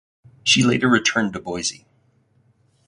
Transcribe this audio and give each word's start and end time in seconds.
She 0.43 0.63
later 0.63 0.89
returned 0.89 1.33
to 1.33 1.39
Boise. 1.39 1.85